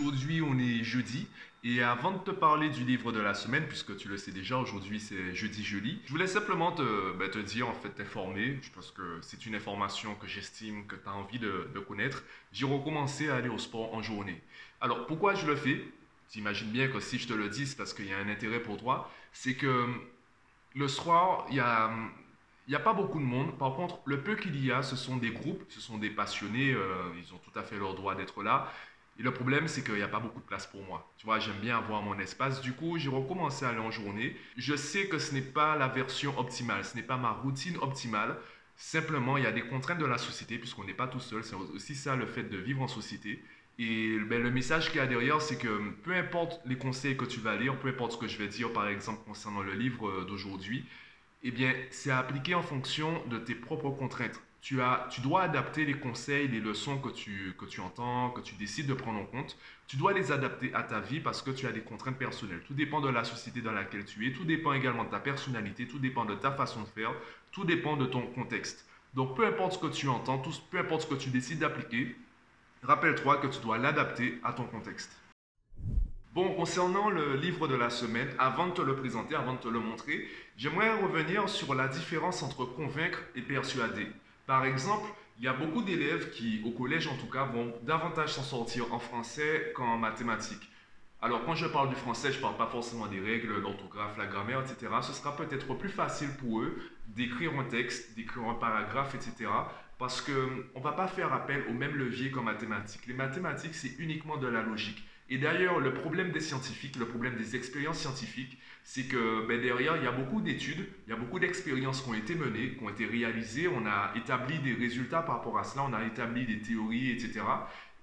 Aujourd'hui, 0.00 0.40
on 0.40 0.58
est 0.58 0.82
jeudi. 0.82 1.26
Et 1.62 1.82
avant 1.82 2.12
de 2.12 2.18
te 2.18 2.30
parler 2.30 2.70
du 2.70 2.84
livre 2.84 3.12
de 3.12 3.20
la 3.20 3.34
semaine, 3.34 3.66
puisque 3.66 3.94
tu 3.98 4.08
le 4.08 4.16
sais 4.16 4.32
déjà, 4.32 4.56
aujourd'hui 4.56 4.98
c'est 4.98 5.34
jeudi 5.34 5.62
jeudi, 5.62 6.00
je 6.06 6.10
voulais 6.10 6.26
simplement 6.26 6.72
te, 6.72 7.12
ben, 7.18 7.30
te 7.30 7.38
dire, 7.38 7.68
en 7.68 7.74
fait, 7.74 7.90
t'informer, 7.90 8.58
parce 8.74 8.90
que 8.92 9.18
c'est 9.20 9.44
une 9.44 9.54
information 9.54 10.14
que 10.14 10.26
j'estime 10.26 10.86
que 10.86 10.96
tu 10.96 11.06
as 11.06 11.12
envie 11.12 11.38
de, 11.38 11.68
connaître. 11.86 12.22
J'ai 12.52 12.64
recommencé 12.64 13.28
à 13.28 13.36
aller 13.36 13.50
au 13.50 13.58
sport 13.58 13.92
en 13.92 14.00
journée. 14.00 14.40
Alors, 14.80 15.06
pourquoi 15.06 15.34
je 15.34 15.46
le 15.46 15.54
fais? 15.54 15.84
T'imagines 16.28 16.70
bien 16.70 16.88
que 16.88 17.00
si 17.00 17.18
je 17.18 17.28
te 17.28 17.34
le 17.34 17.50
dis, 17.50 17.66
c'est 17.66 17.76
parce 17.76 17.92
qu'il 17.92 18.06
y 18.06 18.12
a 18.14 18.18
un 18.18 18.28
intérêt 18.28 18.60
pour 18.60 18.78
toi. 18.78 19.10
C'est 19.32 19.54
que 19.54 19.86
le 20.74 20.88
soir, 20.88 21.44
il 21.50 21.56
y 21.56 21.60
a, 21.60 21.90
il 22.66 22.70
n'y 22.70 22.76
a 22.76 22.80
pas 22.80 22.94
beaucoup 22.94 23.18
de 23.18 23.24
monde. 23.24 23.58
Par 23.58 23.74
contre, 23.74 23.98
le 24.06 24.22
peu 24.22 24.36
qu'il 24.36 24.64
y 24.64 24.72
a, 24.72 24.82
ce 24.82 24.96
sont 24.96 25.18
des 25.18 25.30
groupes, 25.30 25.62
ce 25.68 25.80
sont 25.80 25.98
des 25.98 26.10
passionnés. 26.10 26.72
Euh, 26.72 27.10
ils 27.18 27.34
ont 27.34 27.38
tout 27.38 27.58
à 27.58 27.62
fait 27.62 27.76
leur 27.76 27.94
droit 27.94 28.14
d'être 28.14 28.42
là. 28.42 28.72
Et 29.20 29.22
le 29.22 29.34
problème, 29.34 29.68
c'est 29.68 29.84
qu'il 29.84 29.96
n'y 29.96 30.02
a 30.02 30.08
pas 30.08 30.18
beaucoup 30.18 30.40
de 30.40 30.46
place 30.46 30.66
pour 30.66 30.82
moi. 30.82 31.12
Tu 31.18 31.26
vois, 31.26 31.38
j'aime 31.38 31.58
bien 31.60 31.76
avoir 31.76 32.00
mon 32.00 32.18
espace. 32.18 32.62
Du 32.62 32.72
coup, 32.72 32.96
j'ai 32.96 33.10
recommencé 33.10 33.66
à 33.66 33.68
aller 33.68 33.78
en 33.78 33.90
journée. 33.90 34.34
Je 34.56 34.74
sais 34.74 35.08
que 35.08 35.18
ce 35.18 35.34
n'est 35.34 35.42
pas 35.42 35.76
la 35.76 35.88
version 35.88 36.38
optimale, 36.38 36.86
ce 36.86 36.96
n'est 36.96 37.02
pas 37.02 37.18
ma 37.18 37.32
routine 37.32 37.76
optimale. 37.82 38.38
Simplement, 38.76 39.36
il 39.36 39.44
y 39.44 39.46
a 39.46 39.52
des 39.52 39.60
contraintes 39.60 39.98
de 39.98 40.06
la 40.06 40.16
société, 40.16 40.56
puisqu'on 40.56 40.84
n'est 40.84 40.94
pas 40.94 41.06
tout 41.06 41.20
seul. 41.20 41.44
C'est 41.44 41.54
aussi 41.54 41.94
ça 41.94 42.16
le 42.16 42.24
fait 42.24 42.44
de 42.44 42.56
vivre 42.56 42.80
en 42.80 42.88
société. 42.88 43.44
Et 43.78 44.18
ben, 44.20 44.42
le 44.42 44.50
message 44.50 44.88
qu'il 44.88 44.96
y 44.96 45.00
a 45.00 45.06
derrière, 45.06 45.42
c'est 45.42 45.58
que 45.58 45.90
peu 46.02 46.14
importe 46.14 46.58
les 46.64 46.78
conseils 46.78 47.18
que 47.18 47.26
tu 47.26 47.40
vas 47.40 47.56
lire, 47.56 47.78
peu 47.78 47.88
importe 47.88 48.12
ce 48.12 48.16
que 48.16 48.26
je 48.26 48.38
vais 48.38 48.48
dire, 48.48 48.72
par 48.72 48.88
exemple, 48.88 49.20
concernant 49.26 49.60
le 49.62 49.74
livre 49.74 50.08
euh, 50.08 50.24
d'aujourd'hui, 50.24 50.86
eh 51.42 51.50
bien, 51.50 51.74
c'est 51.90 52.10
appliqué 52.10 52.54
en 52.54 52.62
fonction 52.62 53.22
de 53.26 53.36
tes 53.36 53.54
propres 53.54 53.90
contraintes. 53.90 54.40
Tu, 54.60 54.82
as, 54.82 55.06
tu 55.10 55.22
dois 55.22 55.42
adapter 55.42 55.84
les 55.86 55.94
conseils, 55.94 56.46
les 56.48 56.60
leçons 56.60 56.98
que 56.98 57.08
tu, 57.08 57.54
que 57.58 57.64
tu 57.64 57.80
entends, 57.80 58.30
que 58.30 58.42
tu 58.42 58.54
décides 58.56 58.86
de 58.86 58.94
prendre 58.94 59.18
en 59.18 59.24
compte. 59.24 59.56
Tu 59.86 59.96
dois 59.96 60.12
les 60.12 60.32
adapter 60.32 60.72
à 60.74 60.82
ta 60.82 61.00
vie 61.00 61.20
parce 61.20 61.40
que 61.40 61.50
tu 61.50 61.66
as 61.66 61.72
des 61.72 61.80
contraintes 61.80 62.18
personnelles. 62.18 62.62
Tout 62.66 62.74
dépend 62.74 63.00
de 63.00 63.08
la 63.08 63.24
société 63.24 63.62
dans 63.62 63.72
laquelle 63.72 64.04
tu 64.04 64.28
es, 64.28 64.32
tout 64.32 64.44
dépend 64.44 64.74
également 64.74 65.04
de 65.04 65.10
ta 65.10 65.18
personnalité, 65.18 65.86
tout 65.86 65.98
dépend 65.98 66.26
de 66.26 66.34
ta 66.34 66.52
façon 66.52 66.82
de 66.82 66.88
faire, 66.88 67.12
tout 67.52 67.64
dépend 67.64 67.96
de 67.96 68.04
ton 68.04 68.26
contexte. 68.26 68.86
Donc, 69.14 69.34
peu 69.34 69.46
importe 69.46 69.72
ce 69.72 69.78
que 69.78 69.86
tu 69.86 70.08
entends, 70.08 70.38
tout, 70.38 70.52
peu 70.70 70.78
importe 70.78 71.02
ce 71.02 71.06
que 71.06 71.14
tu 71.14 71.30
décides 71.30 71.60
d'appliquer, 71.60 72.14
rappelle-toi 72.82 73.38
que 73.38 73.46
tu 73.46 73.60
dois 73.60 73.78
l'adapter 73.78 74.38
à 74.44 74.52
ton 74.52 74.64
contexte. 74.64 75.16
Bon, 76.32 76.54
concernant 76.54 77.10
le 77.10 77.34
livre 77.34 77.66
de 77.66 77.74
la 77.74 77.90
semaine, 77.90 78.28
avant 78.38 78.68
de 78.68 78.72
te 78.72 78.82
le 78.82 78.94
présenter, 78.94 79.34
avant 79.34 79.54
de 79.54 79.58
te 79.58 79.68
le 79.68 79.80
montrer, 79.80 80.28
j'aimerais 80.56 81.00
revenir 81.00 81.48
sur 81.48 81.74
la 81.74 81.88
différence 81.88 82.44
entre 82.44 82.64
convaincre 82.66 83.20
et 83.34 83.42
persuader. 83.42 84.06
Par 84.50 84.64
exemple, 84.64 85.08
il 85.38 85.44
y 85.44 85.46
a 85.46 85.52
beaucoup 85.52 85.80
d'élèves 85.80 86.30
qui, 86.30 86.60
au 86.66 86.72
collège 86.72 87.06
en 87.06 87.16
tout 87.16 87.30
cas, 87.30 87.44
vont 87.44 87.72
davantage 87.82 88.32
s'en 88.32 88.42
sortir 88.42 88.92
en 88.92 88.98
français 88.98 89.72
qu'en 89.76 89.96
mathématiques. 89.96 90.68
Alors, 91.22 91.44
quand 91.44 91.54
je 91.54 91.68
parle 91.68 91.88
du 91.88 91.94
français, 91.94 92.32
je 92.32 92.38
ne 92.38 92.42
parle 92.42 92.56
pas 92.56 92.66
forcément 92.66 93.06
des 93.06 93.20
règles, 93.20 93.60
l'orthographe, 93.60 94.18
la 94.18 94.26
grammaire, 94.26 94.60
etc. 94.60 94.92
Ce 95.02 95.12
sera 95.12 95.36
peut-être 95.36 95.72
plus 95.74 95.88
facile 95.88 96.30
pour 96.40 96.62
eux 96.62 96.76
d'écrire 97.06 97.56
un 97.60 97.62
texte, 97.62 98.16
d'écrire 98.16 98.42
un 98.48 98.54
paragraphe, 98.54 99.14
etc. 99.14 99.48
Parce 100.00 100.20
qu'on 100.20 100.32
ne 100.32 100.82
va 100.82 100.94
pas 100.94 101.06
faire 101.06 101.32
appel 101.32 101.64
au 101.70 101.72
même 101.72 101.94
levier 101.94 102.32
qu'en 102.32 102.42
mathématiques. 102.42 103.06
Les 103.06 103.14
mathématiques, 103.14 103.76
c'est 103.76 103.94
uniquement 104.00 104.36
de 104.36 104.48
la 104.48 104.62
logique. 104.62 105.04
Et 105.32 105.38
d'ailleurs, 105.38 105.78
le 105.78 105.94
problème 105.94 106.32
des 106.32 106.40
scientifiques, 106.40 106.96
le 106.96 107.06
problème 107.06 107.36
des 107.36 107.54
expériences 107.54 108.00
scientifiques, 108.00 108.58
c'est 108.82 109.04
que 109.04 109.46
ben, 109.46 109.60
derrière, 109.60 109.96
il 109.96 110.02
y 110.02 110.06
a 110.08 110.12
beaucoup 110.12 110.40
d'études, 110.40 110.84
il 111.06 111.10
y 111.10 111.12
a 111.12 111.16
beaucoup 111.16 111.38
d'expériences 111.38 112.02
qui 112.02 112.10
ont 112.10 112.14
été 112.14 112.34
menées, 112.34 112.74
qui 112.74 112.82
ont 112.82 112.88
été 112.88 113.06
réalisées. 113.06 113.68
On 113.68 113.86
a 113.86 114.12
établi 114.16 114.58
des 114.58 114.74
résultats 114.74 115.22
par 115.22 115.36
rapport 115.36 115.56
à 115.56 115.62
cela, 115.62 115.84
on 115.88 115.92
a 115.92 116.04
établi 116.04 116.46
des 116.46 116.58
théories, 116.58 117.12
etc. 117.12 117.42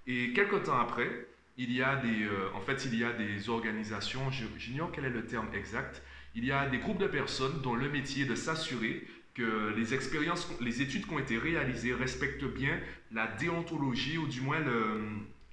Et 0.08 0.32
quelques 0.32 0.64
temps 0.64 0.80
après, 0.80 1.28
il 1.58 1.74
y 1.74 1.84
a 1.84 1.98
des, 1.98 2.24
euh, 2.24 2.50
en 2.56 2.62
fait, 2.62 2.86
il 2.86 2.98
y 2.98 3.04
a 3.04 3.12
des 3.12 3.50
organisations, 3.50 4.32
j'ignore 4.58 4.92
quel 4.94 5.04
est 5.04 5.10
le 5.10 5.26
terme 5.26 5.48
exact, 5.54 6.02
il 6.34 6.46
y 6.46 6.54
a 6.54 6.70
des 6.70 6.78
groupes 6.78 7.00
de 7.00 7.08
personnes 7.08 7.62
dont 7.62 7.76
le 7.76 7.90
métier 7.90 8.24
est 8.24 8.28
de 8.28 8.36
s'assurer 8.36 9.06
que 9.34 9.74
les 9.76 9.94
expériences, 9.94 10.50
les 10.62 10.82
études 10.82 11.06
qui 11.06 11.14
ont 11.14 11.20
été 11.20 11.38
réalisées 11.38 11.94
respectent 11.94 12.46
bien 12.46 12.80
la 13.12 13.28
déontologie 13.28 14.18
ou 14.18 14.28
du 14.28 14.42
moins 14.42 14.60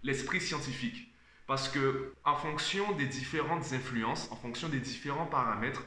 l'esprit 0.03 0.41
scientifique. 0.41 1.11
Parce 1.47 1.69
que 1.69 2.13
en 2.25 2.37
fonction 2.37 2.93
des 2.93 3.07
différentes 3.07 3.73
influences, 3.73 4.31
en 4.31 4.37
fonction 4.37 4.69
des 4.69 4.81
différents 4.81 5.27
paramètres, 5.27 5.83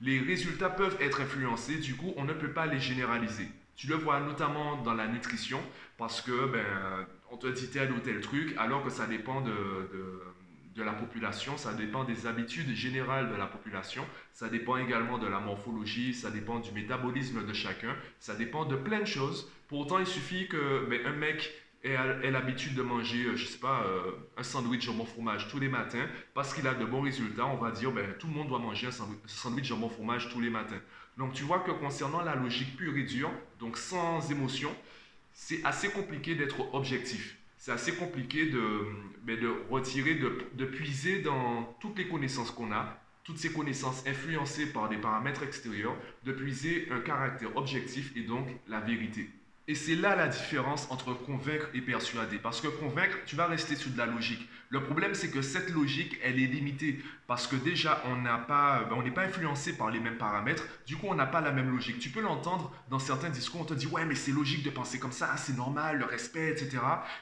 les 0.00 0.20
résultats 0.20 0.70
peuvent 0.70 0.96
être 1.00 1.20
influencés. 1.20 1.78
Du 1.78 1.94
coup, 1.96 2.12
on 2.16 2.24
ne 2.24 2.32
peut 2.32 2.52
pas 2.52 2.66
les 2.66 2.78
généraliser. 2.78 3.48
Tu 3.76 3.86
le 3.86 3.94
vois 3.94 4.20
notamment 4.20 4.76
dans 4.82 4.94
la 4.94 5.06
nutrition, 5.06 5.60
parce 5.96 6.20
que 6.20 6.46
ben, 6.46 7.06
on 7.30 7.36
te 7.36 7.46
dit 7.46 7.68
tel 7.70 7.92
ou 7.92 8.00
tel 8.00 8.20
truc, 8.20 8.54
alors 8.58 8.84
que 8.84 8.90
ça 8.90 9.06
dépend 9.06 9.40
de, 9.40 9.50
de, 9.50 10.22
de, 10.74 10.82
la 10.82 10.92
population, 10.92 11.56
ça 11.56 11.72
dépend 11.74 12.02
des 12.02 12.26
habitudes 12.26 12.74
générales 12.74 13.30
de 13.30 13.36
la 13.36 13.46
population, 13.46 14.04
ça 14.32 14.48
dépend 14.48 14.78
également 14.78 15.18
de 15.18 15.28
la 15.28 15.38
morphologie, 15.38 16.12
ça 16.12 16.30
dépend 16.30 16.58
du 16.58 16.72
métabolisme 16.72 17.46
de 17.46 17.52
chacun, 17.52 17.94
ça 18.18 18.34
dépend 18.34 18.64
de 18.64 18.74
plein 18.74 19.00
de 19.00 19.04
choses. 19.04 19.48
Pourtant, 19.68 20.00
il 20.00 20.06
suffit 20.06 20.48
que 20.48 20.86
ben, 20.90 21.06
un 21.06 21.12
mec 21.12 21.52
et 21.84 21.94
a, 21.96 22.30
l'habitude 22.30 22.74
de 22.74 22.82
manger, 22.82 23.24
euh, 23.26 23.36
je 23.36 23.46
sais 23.46 23.58
pas, 23.58 23.84
euh, 23.86 24.12
un 24.36 24.42
sandwich 24.42 24.84
jambon 24.84 25.04
fromage 25.04 25.48
tous 25.48 25.60
les 25.60 25.68
matins, 25.68 26.06
parce 26.34 26.52
qu'il 26.52 26.66
a 26.66 26.74
de 26.74 26.84
bons 26.84 27.02
résultats, 27.02 27.46
on 27.46 27.56
va 27.56 27.70
dire, 27.70 27.92
ben, 27.92 28.14
tout 28.18 28.26
le 28.26 28.32
monde 28.32 28.48
doit 28.48 28.58
manger 28.58 28.88
un 28.88 29.26
sandwich, 29.26 29.66
jambon 29.66 29.88
fromage 29.88 30.28
tous 30.30 30.40
les 30.40 30.50
matins. 30.50 30.80
Donc 31.16 31.32
tu 31.32 31.44
vois 31.44 31.60
que 31.60 31.70
concernant 31.70 32.22
la 32.22 32.34
logique 32.34 32.76
pure 32.76 32.96
et 32.96 33.04
dure, 33.04 33.30
donc 33.58 33.76
sans 33.76 34.30
émotion, 34.30 34.74
c'est 35.32 35.64
assez 35.64 35.88
compliqué 35.90 36.34
d'être 36.34 36.74
objectif. 36.74 37.36
C'est 37.56 37.72
assez 37.72 37.94
compliqué 37.94 38.46
de, 38.46 38.86
ben, 39.22 39.38
de 39.38 39.52
retirer, 39.70 40.14
de 40.14 40.64
puiser 40.64 41.22
dans 41.22 41.76
toutes 41.80 41.98
les 41.98 42.08
connaissances 42.08 42.50
qu'on 42.50 42.72
a, 42.72 43.00
toutes 43.24 43.38
ces 43.38 43.52
connaissances 43.52 44.06
influencées 44.06 44.72
par 44.72 44.88
des 44.88 44.96
paramètres 44.96 45.42
extérieurs, 45.42 45.96
de 46.24 46.32
puiser 46.32 46.88
un 46.90 47.00
caractère 47.00 47.54
objectif 47.56 48.12
et 48.16 48.22
donc 48.22 48.48
la 48.68 48.80
vérité. 48.80 49.28
Et 49.70 49.74
c'est 49.74 49.96
là 49.96 50.16
la 50.16 50.28
différence 50.28 50.90
entre 50.90 51.12
convaincre 51.12 51.68
et 51.74 51.82
persuader. 51.82 52.38
Parce 52.38 52.62
que 52.62 52.68
convaincre, 52.68 53.18
tu 53.26 53.36
vas 53.36 53.46
rester 53.46 53.76
sur 53.76 53.90
de 53.90 53.98
la 53.98 54.06
logique. 54.06 54.48
Le 54.70 54.82
problème, 54.82 55.14
c'est 55.14 55.30
que 55.30 55.42
cette 55.42 55.68
logique, 55.68 56.18
elle 56.24 56.40
est 56.40 56.46
limitée. 56.46 56.98
Parce 57.26 57.46
que 57.46 57.54
déjà, 57.54 58.02
on 58.06 58.16
n'a 58.16 58.38
pas, 58.38 58.84
ben, 58.84 58.96
on 58.96 59.02
n'est 59.02 59.10
pas 59.10 59.24
influencé 59.24 59.76
par 59.76 59.90
les 59.90 60.00
mêmes 60.00 60.16
paramètres. 60.16 60.64
Du 60.86 60.96
coup, 60.96 61.06
on 61.10 61.14
n'a 61.14 61.26
pas 61.26 61.42
la 61.42 61.52
même 61.52 61.70
logique. 61.70 61.98
Tu 61.98 62.08
peux 62.08 62.22
l'entendre 62.22 62.72
dans 62.88 62.98
certains 62.98 63.28
discours. 63.28 63.60
On 63.60 63.64
te 63.64 63.74
dit, 63.74 63.86
ouais, 63.86 64.06
mais 64.06 64.14
c'est 64.14 64.32
logique 64.32 64.62
de 64.62 64.70
penser 64.70 64.98
comme 64.98 65.12
ça, 65.12 65.36
c'est 65.36 65.56
normal, 65.56 65.98
le 65.98 66.06
respect, 66.06 66.48
etc. 66.48 66.78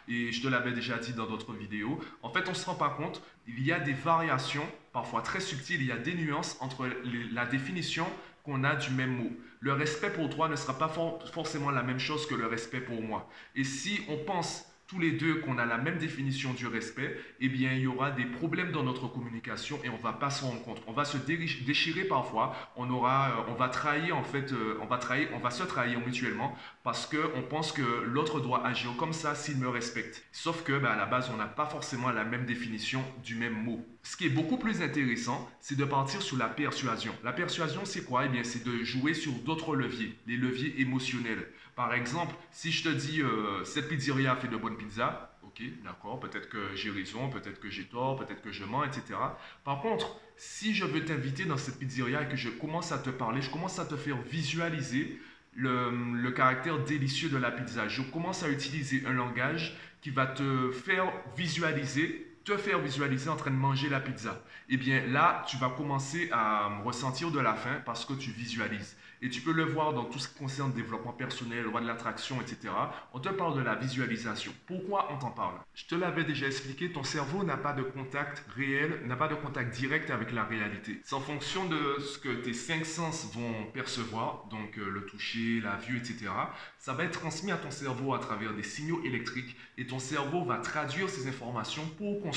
Et 0.06 0.30
je 0.30 0.40
te 0.40 0.46
l'avais 0.46 0.70
déjà 0.70 0.98
dit 0.98 1.14
dans 1.14 1.26
d'autres 1.26 1.52
vidéos. 1.52 1.98
En 2.22 2.30
fait, 2.30 2.48
on 2.48 2.54
se 2.54 2.64
rend 2.64 2.76
pas 2.76 2.90
compte. 2.90 3.22
Il 3.48 3.60
y 3.64 3.72
a 3.72 3.80
des 3.80 3.92
variations, 3.92 4.66
parfois 4.92 5.20
très 5.22 5.40
subtiles. 5.40 5.80
Il 5.80 5.88
y 5.88 5.92
a 5.92 5.98
des 5.98 6.14
nuances 6.14 6.56
entre 6.60 6.88
la 7.32 7.44
définition 7.44 8.06
qu'on 8.46 8.64
a 8.64 8.76
du 8.76 8.90
même 8.90 9.16
mot. 9.16 9.30
Le 9.60 9.72
respect 9.72 10.10
pour 10.10 10.30
toi 10.30 10.48
ne 10.48 10.56
sera 10.56 10.78
pas 10.78 10.88
forcément 11.32 11.70
la 11.70 11.82
même 11.82 11.98
chose 11.98 12.26
que 12.26 12.34
le 12.34 12.46
respect 12.46 12.80
pour 12.80 13.02
moi. 13.02 13.28
Et 13.56 13.64
si 13.64 14.00
on 14.08 14.16
pense 14.24 14.64
tous 14.86 14.98
les 14.98 15.12
deux 15.12 15.40
qu'on 15.40 15.58
a 15.58 15.66
la 15.66 15.78
même 15.78 15.98
définition 15.98 16.52
du 16.52 16.66
respect, 16.66 17.18
eh 17.40 17.48
bien, 17.48 17.72
il 17.72 17.80
y 17.80 17.86
aura 17.86 18.10
des 18.10 18.24
problèmes 18.24 18.72
dans 18.72 18.82
notre 18.82 19.08
communication 19.08 19.78
et 19.84 19.88
on 19.88 19.96
va 19.96 20.12
pas 20.12 20.30
s'en 20.30 20.48
rendre 20.48 20.62
compte. 20.62 20.82
On 20.86 20.92
va 20.92 21.04
se 21.04 21.16
déchirer 21.18 22.04
parfois, 22.04 22.54
on 22.76 22.88
aura, 22.90 23.30
euh, 23.30 23.50
on 23.50 23.54
va 23.54 23.68
trahir 23.68 24.16
en 24.16 24.22
fait, 24.22 24.52
euh, 24.52 24.78
on 24.80 24.86
va 24.86 24.98
trahir, 24.98 25.28
on 25.34 25.38
va 25.38 25.50
se 25.50 25.64
trahir 25.64 26.00
mutuellement 26.00 26.56
parce 26.84 27.06
que 27.06 27.16
on 27.34 27.42
pense 27.42 27.72
que 27.72 27.82
l'autre 28.04 28.40
doit 28.40 28.66
agir 28.66 28.90
comme 28.96 29.12
ça 29.12 29.34
s'il 29.34 29.58
me 29.58 29.68
respecte. 29.68 30.24
Sauf 30.32 30.62
que, 30.62 30.78
ben, 30.78 30.90
à 30.90 30.96
la 30.96 31.06
base, 31.06 31.30
on 31.32 31.36
n'a 31.36 31.46
pas 31.46 31.66
forcément 31.66 32.10
la 32.10 32.24
même 32.24 32.46
définition 32.46 33.02
du 33.24 33.34
même 33.34 33.54
mot. 33.54 33.84
Ce 34.02 34.16
qui 34.16 34.26
est 34.26 34.30
beaucoup 34.30 34.56
plus 34.56 34.82
intéressant, 34.82 35.50
c'est 35.58 35.76
de 35.76 35.84
partir 35.84 36.22
sur 36.22 36.36
la 36.36 36.46
persuasion. 36.46 37.12
La 37.24 37.32
persuasion, 37.32 37.80
c'est 37.84 38.04
quoi? 38.04 38.26
Eh 38.26 38.28
bien, 38.28 38.44
c'est 38.44 38.64
de 38.64 38.84
jouer 38.84 39.14
sur 39.14 39.32
d'autres 39.32 39.74
leviers, 39.74 40.16
les 40.28 40.36
leviers 40.36 40.80
émotionnels. 40.80 41.48
Par 41.76 41.92
exemple, 41.92 42.34
si 42.50 42.72
je 42.72 42.84
te 42.84 42.88
dis 42.88 43.20
euh, 43.20 43.62
cette 43.64 43.88
pizzeria 43.88 44.34
fait 44.34 44.48
de 44.48 44.56
bonnes 44.56 44.78
pizzas, 44.78 45.30
ok, 45.42 45.62
d'accord, 45.84 46.18
peut-être 46.18 46.48
que 46.48 46.74
j'ai 46.74 46.90
raison, 46.90 47.28
peut-être 47.28 47.60
que 47.60 47.68
j'ai 47.68 47.84
tort, 47.84 48.16
peut-être 48.16 48.40
que 48.40 48.50
je 48.50 48.64
mens, 48.64 48.82
etc. 48.84 49.02
Par 49.62 49.82
contre, 49.82 50.18
si 50.38 50.74
je 50.74 50.86
veux 50.86 51.04
t'inviter 51.04 51.44
dans 51.44 51.58
cette 51.58 51.78
pizzeria 51.78 52.22
et 52.22 52.28
que 52.28 52.36
je 52.36 52.48
commence 52.48 52.92
à 52.92 52.98
te 52.98 53.10
parler, 53.10 53.42
je 53.42 53.50
commence 53.50 53.78
à 53.78 53.84
te 53.84 53.94
faire 53.94 54.16
visualiser 54.22 55.20
le, 55.52 55.90
le, 56.14 56.30
caractère 56.30 56.82
délicieux 56.82 57.28
de 57.28 57.36
la 57.36 57.50
pizza. 57.50 57.88
Je 57.88 58.00
commence 58.00 58.42
à 58.42 58.48
utiliser 58.48 59.04
un 59.06 59.12
langage 59.12 59.76
qui 60.00 60.08
va 60.08 60.26
te 60.26 60.70
faire 60.70 61.12
visualiser 61.36 62.25
te 62.46 62.56
faire 62.56 62.78
visualiser 62.78 63.28
en 63.28 63.34
train 63.34 63.50
de 63.50 63.56
manger 63.56 63.88
la 63.88 63.98
pizza, 63.98 64.40
eh 64.68 64.76
bien 64.76 65.04
là, 65.08 65.44
tu 65.48 65.56
vas 65.56 65.68
commencer 65.68 66.28
à 66.30 66.80
ressentir 66.84 67.32
de 67.32 67.40
la 67.40 67.54
faim 67.54 67.82
parce 67.84 68.04
que 68.04 68.12
tu 68.12 68.30
visualises. 68.30 68.96
Et 69.22 69.30
tu 69.30 69.40
peux 69.40 69.52
le 69.52 69.64
voir 69.64 69.94
dans 69.94 70.04
tout 70.04 70.18
ce 70.18 70.28
qui 70.28 70.38
concerne 70.38 70.72
développement 70.72 71.12
personnel, 71.12 71.64
loi 71.64 71.80
de 71.80 71.86
l'attraction, 71.86 72.38
etc. 72.40 72.72
On 73.14 73.18
te 73.18 73.30
parle 73.30 73.56
de 73.56 73.62
la 73.62 73.74
visualisation. 73.74 74.52
Pourquoi 74.66 75.08
on 75.10 75.18
t'en 75.18 75.30
parle? 75.30 75.56
Je 75.74 75.86
te 75.86 75.94
l'avais 75.94 76.22
déjà 76.22 76.46
expliqué, 76.46 76.92
ton 76.92 77.02
cerveau 77.02 77.42
n'a 77.42 77.56
pas 77.56 77.72
de 77.72 77.82
contact 77.82 78.44
réel, 78.54 79.00
n'a 79.06 79.16
pas 79.16 79.28
de 79.28 79.34
contact 79.34 79.74
direct 79.74 80.10
avec 80.10 80.32
la 80.32 80.44
réalité. 80.44 81.00
C'est 81.02 81.14
en 81.14 81.20
fonction 81.20 81.64
de 81.64 81.98
ce 81.98 82.18
que 82.18 82.28
tes 82.28 82.52
cinq 82.52 82.84
sens 82.84 83.32
vont 83.32 83.64
percevoir, 83.72 84.44
donc 84.50 84.78
euh, 84.78 84.88
le 84.88 85.06
toucher, 85.06 85.60
la 85.60 85.76
vue, 85.76 85.96
etc. 85.96 86.26
Ça 86.78 86.92
va 86.92 87.04
être 87.04 87.18
transmis 87.18 87.52
à 87.52 87.56
ton 87.56 87.70
cerveau 87.70 88.14
à 88.14 88.18
travers 88.18 88.52
des 88.52 88.62
signaux 88.62 89.02
électriques 89.02 89.56
et 89.78 89.86
ton 89.86 89.98
cerveau 89.98 90.44
va 90.44 90.58
traduire 90.58 91.08
ces 91.08 91.26
informations 91.26 91.88
pour 91.96 92.20
construire 92.20 92.35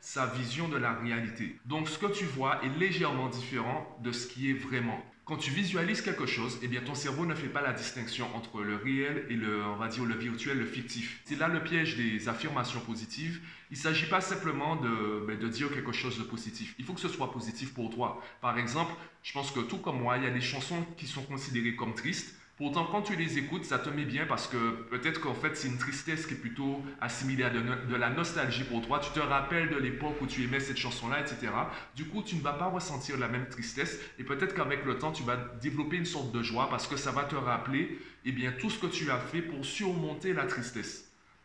sa 0.00 0.26
vision 0.26 0.68
de 0.68 0.76
la 0.76 0.92
réalité. 0.92 1.56
Donc 1.64 1.88
ce 1.88 1.98
que 1.98 2.06
tu 2.06 2.24
vois 2.24 2.60
est 2.64 2.78
légèrement 2.78 3.28
différent 3.28 3.98
de 4.02 4.12
ce 4.12 4.26
qui 4.26 4.50
est 4.50 4.54
vraiment. 4.54 5.02
Quand 5.24 5.38
tu 5.38 5.50
visualises 5.50 6.02
quelque 6.02 6.26
chose, 6.26 6.58
eh 6.62 6.68
bien 6.68 6.82
ton 6.82 6.94
cerveau 6.94 7.24
ne 7.24 7.34
fait 7.34 7.48
pas 7.48 7.62
la 7.62 7.72
distinction 7.72 8.26
entre 8.36 8.60
le 8.60 8.76
réel 8.76 9.24
et 9.30 9.34
le, 9.34 9.64
on 9.64 9.76
va 9.76 9.88
dire, 9.88 10.04
le 10.04 10.14
virtuel, 10.14 10.58
le 10.58 10.66
fictif. 10.66 11.22
C'est 11.24 11.38
là 11.38 11.48
le 11.48 11.62
piège 11.62 11.96
des 11.96 12.28
affirmations 12.28 12.80
positives. 12.80 13.40
Il 13.70 13.78
ne 13.78 13.82
s'agit 13.82 14.06
pas 14.06 14.20
simplement 14.20 14.76
de, 14.76 15.24
ben, 15.26 15.38
de 15.38 15.48
dire 15.48 15.72
quelque 15.72 15.92
chose 15.92 16.18
de 16.18 16.24
positif. 16.24 16.74
Il 16.78 16.84
faut 16.84 16.92
que 16.92 17.00
ce 17.00 17.08
soit 17.08 17.32
positif 17.32 17.72
pour 17.72 17.88
toi. 17.88 18.22
Par 18.42 18.58
exemple, 18.58 18.92
je 19.22 19.32
pense 19.32 19.50
que 19.50 19.60
tout 19.60 19.78
comme 19.78 20.02
moi, 20.02 20.18
il 20.18 20.24
y 20.24 20.26
a 20.26 20.30
des 20.30 20.42
chansons 20.42 20.84
qui 20.98 21.06
sont 21.06 21.22
considérées 21.22 21.74
comme 21.74 21.94
tristes. 21.94 22.36
Pourtant, 22.56 22.84
quand 22.84 23.02
tu 23.02 23.16
les 23.16 23.36
écoutes, 23.36 23.64
ça 23.64 23.80
te 23.80 23.90
met 23.90 24.04
bien 24.04 24.26
parce 24.26 24.46
que 24.46 24.56
peut-être 24.88 25.20
qu'en 25.20 25.34
fait, 25.34 25.56
c'est 25.56 25.66
une 25.66 25.76
tristesse 25.76 26.24
qui 26.24 26.34
est 26.34 26.36
plutôt 26.36 26.80
assimilée 27.00 27.42
à 27.42 27.50
de, 27.50 27.96
la 27.96 28.10
nostalgie 28.10 28.62
pour 28.62 28.80
toi. 28.80 29.00
Tu 29.00 29.10
te 29.10 29.18
rappelles 29.18 29.70
de 29.70 29.76
l'époque 29.76 30.22
où 30.22 30.26
tu 30.26 30.44
aimais 30.44 30.60
cette 30.60 30.76
chanson-là, 30.76 31.20
etc. 31.20 31.52
Du 31.96 32.04
coup, 32.04 32.22
tu 32.22 32.36
ne 32.36 32.42
vas 32.42 32.52
pas 32.52 32.66
ressentir 32.66 33.18
la 33.18 33.26
même 33.26 33.48
tristesse 33.48 33.98
et 34.20 34.24
peut-être 34.24 34.54
qu'avec 34.54 34.84
le 34.84 34.98
temps, 34.98 35.10
tu 35.10 35.24
vas 35.24 35.36
développer 35.60 35.96
une 35.96 36.06
sorte 36.06 36.30
de 36.30 36.44
joie 36.44 36.68
parce 36.70 36.86
que 36.86 36.96
ça 36.96 37.10
va 37.10 37.24
te 37.24 37.34
rappeler 37.34 37.98
eh 38.24 38.30
bien, 38.30 38.52
tout 38.52 38.70
ce 38.70 38.78
que 38.78 38.86
tu 38.86 39.10
as 39.10 39.18
fait 39.18 39.42
pour 39.42 39.64
surmonter 39.64 40.32
la 40.32 40.44
tristesse. 40.44 41.03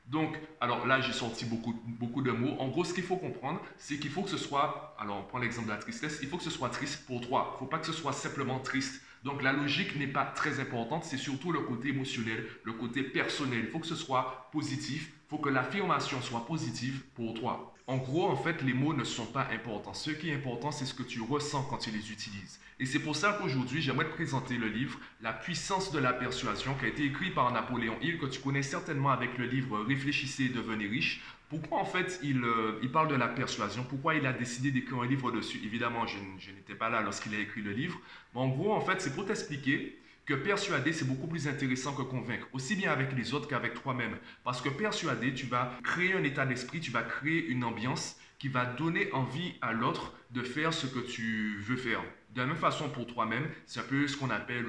Donc, 0.09 0.39
alors 0.59 0.88
là, 0.88 1.00
j'ai 1.01 1.13
sorti 1.13 1.45
beaucoup, 1.45 2.21
de 2.21 2.31
mots. 2.31 2.56
En 2.59 2.67
gros, 2.69 2.83
ce 2.83 2.94
qu'il 2.94 3.03
faut 3.03 3.17
comprendre, 3.17 3.61
c'est 3.77 3.97
qu'il 3.97 4.09
faut 4.09 4.23
que 4.23 4.29
ce 4.29 4.38
soit, 4.38 4.95
alors 5.00 5.17
on 5.19 5.23
prend 5.23 5.38
l'exemple 5.38 5.67
de 5.67 5.73
la 5.73 5.77
tristesse, 5.77 6.19
il 6.23 6.27
faut 6.27 6.38
que 6.38 6.44
ce 6.44 6.50
soit 6.50 6.69
triste 6.69 7.06
pour 7.06 7.21
toi. 7.21 7.50
Il 7.51 7.53
ne 7.53 7.59
faut 7.59 7.65
pas 7.67 7.77
que 7.77 7.85
ce 7.85 7.94
soit 7.94 8.13
simplement 8.13 8.59
triste. 8.59 9.03
Donc 9.23 9.44
la 9.44 9.53
logique 9.53 9.95
n'est 9.97 10.07
pas 10.07 10.25
très 10.25 10.59
importante, 10.59 11.03
c'est 11.03 11.17
surtout 11.17 11.51
le 11.51 11.59
côté 11.59 11.89
émotionnel, 11.89 12.47
le 12.63 12.73
côté 12.73 13.03
personnel. 13.03 13.65
Il 13.65 13.69
faut 13.69 13.79
que 13.79 13.88
ce 13.88 13.95
soit 13.95 14.50
positif, 14.51 15.11
il 15.25 15.29
faut 15.29 15.38
que 15.38 15.50
l'affirmation 15.50 16.21
soit 16.21 16.45
positive 16.45 17.03
pour 17.13 17.33
toi. 17.33 17.73
En 17.89 17.97
gros, 17.97 18.30
en 18.30 18.36
fait, 18.36 18.62
les 18.62 18.74
mots 18.74 18.94
ne 18.94 19.03
sont 19.03 19.25
pas 19.25 19.47
importants. 19.51 19.95
Ce 19.95 20.12
qui 20.12 20.30
est 20.30 20.36
important, 20.36 20.71
c'est 20.71 20.86
ce 20.86 20.94
que 20.94 21.01
tu 21.01 21.21
ressens 21.21 21.63
quand 21.71 21.80
tu 21.80 21.89
les 21.89 22.12
utilises. 22.12 22.59
Et 22.80 22.86
c'est 22.86 23.00
pour 23.00 23.15
ça 23.15 23.36
qu'aujourd'hui, 23.41 23.81
j'aimerais 23.81 24.06
te 24.06 24.13
présenter 24.13 24.57
le 24.57 24.68
livre 24.68 25.00
La 25.24 25.33
puissance 25.33 25.91
de 25.91 25.97
la 25.97 26.13
persuasion 26.13 26.75
qui 26.75 26.86
a 26.86 26.89
été 26.89 27.03
écrit 27.03 27.31
par 27.31 27.51
Napoléon 27.51 27.97
Hill, 28.00 28.19
que 28.19 28.27
tu 28.27 28.41
connais 28.41 28.62
certainement 28.62 29.09
avec 29.09 29.39
le 29.39 29.47
livre 29.47 29.80
Réfléchissez 29.80 30.44
et 30.44 30.50
devenez 30.50 30.86
riche. 30.86 31.24
Pourquoi 31.50 31.80
en 31.80 31.86
fait 31.86 32.19
il, 32.21 32.44
euh, 32.44 32.80
il, 32.83 32.91
parle 32.91 33.07
de 33.07 33.15
la 33.15 33.27
persuasion? 33.27 33.83
Pourquoi 33.83 34.13
il 34.13 34.27
a 34.27 34.33
décidé 34.33 34.69
d'écrire 34.69 35.01
un 35.01 35.07
livre 35.07 35.31
dessus? 35.31 35.59
Évidemment, 35.65 36.06
je, 36.06 36.19
je 36.38 36.51
n'étais 36.51 36.75
pas 36.75 36.89
là 36.89 37.01
lorsqu'il 37.01 37.33
a 37.33 37.39
écrit 37.39 37.63
le 37.63 37.71
livre. 37.71 38.00
Mais 38.36 38.41
en 38.41 38.50
gros, 38.50 38.71
en 38.71 38.81
fait, 38.81 39.01
c'est 39.01 39.15
pour 39.15 39.25
t'expliquer 39.25 39.97
persuader, 40.35 40.93
c'est 40.93 41.07
beaucoup 41.07 41.27
plus 41.27 41.47
intéressant 41.47 41.93
que 41.93 42.01
convaincre, 42.01 42.47
aussi 42.53 42.75
bien 42.75 42.91
avec 42.91 43.13
les 43.15 43.33
autres 43.33 43.47
qu'avec 43.47 43.81
toi-même. 43.81 44.17
Parce 44.43 44.61
que 44.61 44.69
persuader, 44.69 45.33
tu 45.33 45.45
vas 45.45 45.73
créer 45.83 46.13
un 46.13 46.23
état 46.23 46.45
d'esprit, 46.45 46.79
tu 46.79 46.91
vas 46.91 47.03
créer 47.03 47.47
une 47.47 47.63
ambiance 47.63 48.17
qui 48.37 48.47
va 48.47 48.65
donner 48.65 49.11
envie 49.11 49.55
à 49.61 49.73
l'autre 49.73 50.13
de 50.31 50.41
faire 50.41 50.73
ce 50.73 50.87
que 50.87 50.99
tu 50.99 51.57
veux 51.59 51.75
faire. 51.75 52.01
De 52.33 52.41
la 52.41 52.47
même 52.47 52.55
façon 52.55 52.89
pour 52.89 53.07
toi-même, 53.07 53.47
c'est 53.65 53.79
un 53.81 53.83
peu 53.83 54.07
ce 54.07 54.15
qu'on 54.15 54.29
appelle 54.29 54.65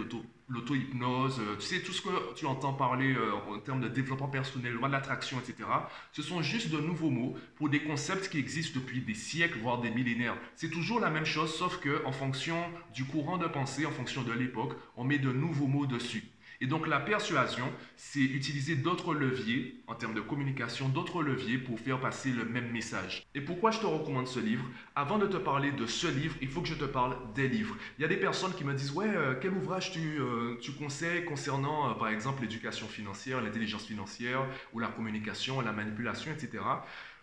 l'auto-hypnose. 0.50 1.40
Euh, 1.40 1.56
tu 1.58 1.66
sais, 1.66 1.80
tout 1.80 1.92
ce 1.92 2.02
que 2.02 2.34
tu 2.34 2.46
entends 2.46 2.72
parler 2.72 3.14
euh, 3.14 3.32
en 3.48 3.58
termes 3.60 3.80
de 3.80 3.88
développement 3.88 4.28
personnel, 4.28 4.72
loi 4.72 4.88
de 4.88 4.92
l'attraction, 4.92 5.38
etc. 5.38 5.68
Ce 6.12 6.22
sont 6.22 6.42
juste 6.42 6.70
de 6.70 6.78
nouveaux 6.78 7.10
mots 7.10 7.36
pour 7.56 7.68
des 7.68 7.80
concepts 7.80 8.28
qui 8.28 8.38
existent 8.38 8.78
depuis 8.78 9.00
des 9.00 9.14
siècles, 9.14 9.58
voire 9.60 9.80
des 9.80 9.90
millénaires. 9.90 10.36
C'est 10.56 10.70
toujours 10.70 11.00
la 11.00 11.10
même 11.10 11.24
chose, 11.24 11.54
sauf 11.54 11.78
que 11.78 12.04
en 12.04 12.12
fonction 12.12 12.56
du 12.92 13.04
courant 13.04 13.38
de 13.38 13.46
pensée, 13.46 13.86
en 13.86 13.92
fonction 13.92 14.22
de 14.22 14.32
l'époque, 14.32 14.72
on 14.96 15.04
met 15.04 15.18
de 15.18 15.32
nouveaux 15.32 15.68
mots 15.68 15.86
dessus. 15.86 16.24
Et 16.62 16.66
donc 16.66 16.86
la 16.86 17.00
persuasion, 17.00 17.72
c'est 17.96 18.20
utiliser 18.20 18.76
d'autres 18.76 19.14
leviers 19.14 19.82
en 19.86 19.94
termes 19.94 20.14
de 20.14 20.20
communication, 20.20 20.88
d'autres 20.88 21.22
leviers 21.22 21.56
pour 21.56 21.80
faire 21.80 21.98
passer 22.00 22.30
le 22.30 22.44
même 22.44 22.70
message. 22.70 23.26
Et 23.34 23.40
pourquoi 23.40 23.70
je 23.70 23.80
te 23.80 23.86
recommande 23.86 24.28
ce 24.28 24.40
livre? 24.40 24.64
Avant 24.94 25.18
de 25.18 25.26
te 25.26 25.38
parler 25.38 25.72
de 25.72 25.86
ce 25.86 26.06
livre, 26.06 26.36
il 26.42 26.48
faut 26.48 26.60
que 26.60 26.68
je 26.68 26.74
te 26.74 26.84
parle 26.84 27.16
des 27.34 27.48
livres. 27.48 27.76
Il 27.98 28.02
y 28.02 28.04
a 28.04 28.08
des 28.08 28.18
personnes 28.18 28.52
qui 28.52 28.64
me 28.64 28.74
disent, 28.74 28.92
ouais, 28.92 29.08
euh, 29.08 29.34
quel 29.40 29.54
ouvrage 29.54 29.92
tu, 29.92 30.20
euh, 30.20 30.56
tu 30.60 30.72
conseilles 30.72 31.24
concernant, 31.24 31.90
euh, 31.90 31.94
par 31.94 32.08
exemple, 32.08 32.42
l'éducation 32.42 32.86
financière, 32.88 33.40
l'intelligence 33.40 33.86
financière, 33.86 34.46
ou 34.74 34.80
la 34.80 34.88
communication, 34.88 35.62
la 35.62 35.72
manipulation, 35.72 36.30
etc. 36.30 36.62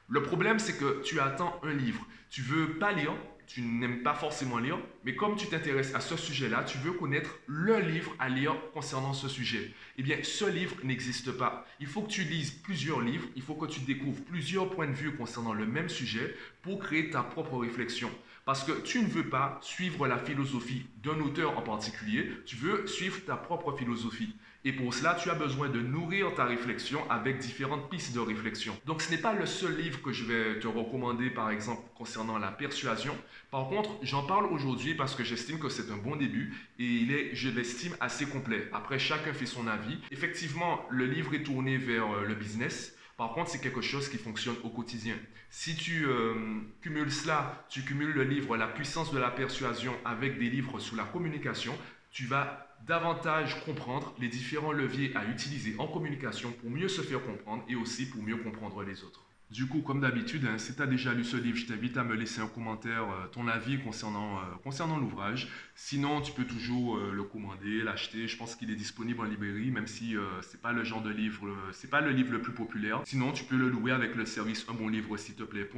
Le 0.09 0.23
problème, 0.23 0.57
c'est 0.57 0.77
que 0.77 1.01
tu 1.03 1.19
attends 1.19 1.59
un 1.63 1.73
livre. 1.73 2.05
Tu 2.29 2.41
veux 2.41 2.79
pas 2.79 2.91
lire, 2.91 3.13
tu 3.47 3.61
n'aimes 3.61 4.03
pas 4.03 4.13
forcément 4.13 4.59
lire, 4.59 4.77
mais 5.05 5.15
comme 5.15 5.37
tu 5.37 5.47
t'intéresses 5.47 5.95
à 5.95 6.01
ce 6.01 6.17
sujet-là, 6.17 6.65
tu 6.65 6.77
veux 6.79 6.91
connaître 6.91 7.39
le 7.47 7.79
livre 7.79 8.13
à 8.19 8.27
lire 8.27 8.53
concernant 8.73 9.13
ce 9.13 9.29
sujet. 9.29 9.71
Eh 9.97 10.03
bien, 10.03 10.17
ce 10.21 10.45
livre 10.45 10.75
n'existe 10.83 11.31
pas. 11.31 11.65
Il 11.79 11.87
faut 11.87 12.01
que 12.01 12.11
tu 12.11 12.23
lises 12.23 12.51
plusieurs 12.51 12.99
livres, 12.99 13.27
il 13.37 13.41
faut 13.41 13.55
que 13.55 13.65
tu 13.65 13.79
découvres 13.79 14.21
plusieurs 14.25 14.69
points 14.69 14.87
de 14.87 14.93
vue 14.93 15.15
concernant 15.15 15.53
le 15.53 15.65
même 15.65 15.87
sujet 15.87 16.35
pour 16.61 16.79
créer 16.79 17.09
ta 17.09 17.23
propre 17.23 17.57
réflexion. 17.57 18.11
Parce 18.43 18.63
que 18.63 18.73
tu 18.81 19.01
ne 19.01 19.07
veux 19.07 19.29
pas 19.29 19.59
suivre 19.61 20.07
la 20.07 20.17
philosophie 20.17 20.85
d'un 21.03 21.19
auteur 21.21 21.57
en 21.57 21.61
particulier, 21.61 22.29
tu 22.45 22.55
veux 22.57 22.85
suivre 22.85 23.23
ta 23.25 23.35
propre 23.35 23.73
philosophie. 23.73 24.35
Et 24.65 24.73
pour 24.73 24.93
cela, 24.93 25.15
tu 25.15 25.29
as 25.29 25.35
besoin 25.35 25.69
de 25.69 25.79
nourrir 25.79 26.33
ta 26.35 26.45
réflexion 26.45 26.99
avec 27.09 27.37
différentes 27.37 27.89
pistes 27.89 28.13
de 28.13 28.19
réflexion. 28.19 28.77
Donc 28.85 29.01
ce 29.01 29.11
n'est 29.11 29.17
pas 29.17 29.33
le 29.33 29.45
seul 29.45 29.77
livre 29.77 30.01
que 30.01 30.11
je 30.11 30.25
vais 30.25 30.59
te 30.59 30.67
recommander, 30.67 31.29
par 31.29 31.51
exemple, 31.51 31.81
concernant 31.95 32.37
la 32.37 32.51
persuasion. 32.51 33.15
Par 33.51 33.69
contre, 33.69 33.91
j'en 34.01 34.23
parle 34.23 34.45
aujourd'hui 34.47 34.95
parce 34.95 35.15
que 35.15 35.23
j'estime 35.23 35.59
que 35.59 35.69
c'est 35.69 35.91
un 35.91 35.97
bon 35.97 36.15
début 36.15 36.53
et 36.79 36.85
il 36.85 37.11
est, 37.11 37.33
je 37.33 37.49
l'estime, 37.49 37.95
assez 37.99 38.25
complet. 38.25 38.67
Après, 38.73 38.99
chacun 38.99 39.33
fait 39.33 39.45
son 39.45 39.67
avis. 39.67 39.97
Effectivement, 40.11 40.85
le 40.89 41.05
livre 41.05 41.33
est 41.33 41.43
tourné 41.43 41.77
vers 41.77 42.11
euh, 42.11 42.25
le 42.25 42.35
business. 42.35 42.95
Par 43.15 43.33
contre, 43.33 43.49
c'est 43.49 43.61
quelque 43.61 43.81
chose 43.81 44.09
qui 44.09 44.17
fonctionne 44.17 44.55
au 44.63 44.69
quotidien. 44.69 45.15
Si 45.49 45.75
tu 45.75 46.05
euh, 46.05 46.35
cumules 46.81 47.11
cela, 47.11 47.65
tu 47.69 47.81
cumules 47.83 48.11
le 48.11 48.23
livre 48.23 48.57
La 48.57 48.67
puissance 48.67 49.11
de 49.11 49.17
la 49.17 49.31
persuasion 49.31 49.95
avec 50.05 50.37
des 50.37 50.49
livres 50.49 50.79
sur 50.79 50.95
la 50.95 51.03
communication, 51.03 51.73
tu 52.11 52.25
vas 52.25 52.66
davantage 52.85 53.63
comprendre 53.65 54.13
les 54.19 54.27
différents 54.27 54.71
leviers 54.71 55.15
à 55.15 55.25
utiliser 55.25 55.75
en 55.79 55.87
communication 55.87 56.51
pour 56.51 56.69
mieux 56.69 56.87
se 56.87 57.01
faire 57.01 57.23
comprendre 57.23 57.63
et 57.67 57.75
aussi 57.75 58.09
pour 58.09 58.21
mieux 58.23 58.37
comprendre 58.37 58.83
les 58.83 59.03
autres. 59.03 59.27
Du 59.49 59.65
coup, 59.65 59.79
comme 59.79 60.01
d'habitude, 60.01 60.45
hein, 60.45 60.57
si 60.57 60.75
tu 60.75 60.81
as 60.81 60.87
déjà 60.87 61.13
lu 61.13 61.23
ce 61.23 61.37
livre, 61.37 61.57
je 61.57 61.67
t'invite 61.67 61.95
à 61.95 62.03
me 62.03 62.15
laisser 62.15 62.41
un 62.41 62.47
commentaire, 62.47 63.03
euh, 63.03 63.27
ton 63.31 63.47
avis 63.47 63.79
concernant, 63.79 64.39
euh, 64.39 64.41
concernant 64.61 64.97
l'ouvrage. 64.97 65.47
Sinon, 65.73 66.19
tu 66.19 66.33
peux 66.33 66.43
toujours 66.43 66.97
euh, 66.97 67.13
le 67.13 67.23
commander, 67.23 67.81
l'acheter. 67.81 68.27
Je 68.27 68.35
pense 68.35 68.57
qu'il 68.57 68.69
est 68.71 68.75
disponible 68.75 69.21
en 69.21 69.23
librairie, 69.23 69.71
même 69.71 69.87
si 69.87 70.15
c'est 70.41 70.61
pas 70.61 70.73
le 70.73 70.83
genre 70.83 71.01
de 71.01 71.11
livre, 71.11 71.47
c'est 71.71 71.89
pas 71.89 72.01
le 72.01 72.11
livre 72.11 72.33
le 72.33 72.41
plus 72.41 72.51
populaire. 72.51 73.01
Sinon, 73.05 73.31
tu 73.31 73.45
peux 73.45 73.55
le 73.55 73.69
louer 73.69 73.93
avec 73.93 74.15
le 74.15 74.25
service 74.25 74.65
un 74.67 74.89
livre 74.89 75.15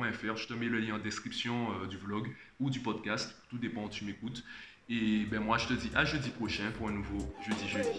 s'il. 0.10 0.36
Je 0.36 0.48
te 0.48 0.54
mets 0.54 0.68
le 0.68 0.80
lien 0.80 0.96
en 0.96 1.00
description 1.00 1.68
du 1.88 1.98
vlog 1.98 2.28
ou 2.60 2.70
du 2.70 2.80
podcast, 2.80 3.36
tout 3.50 3.58
dépend 3.58 3.86
où 3.86 3.90
tu 3.90 4.04
m'écoutes. 4.04 4.44
Et 4.92 5.26
ben 5.30 5.40
moi, 5.40 5.60
je 5.60 5.68
te 5.68 5.74
dis 5.74 5.92
à 5.94 6.04
jeudi 6.04 6.32
prochain 6.32 6.72
pour 6.76 6.88
un 6.88 6.94
nouveau 6.94 7.20
Jeudi 7.48 7.68
Jeudi. 7.68 7.90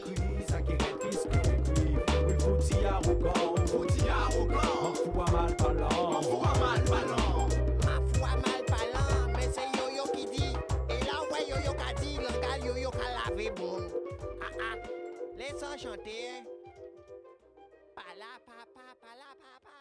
Laisse-en 15.36 15.78
chanter. 15.78 16.44
Pala, 17.94 18.32
papa, 18.44 18.94
pala, 19.00 19.30
papa. 19.40 19.79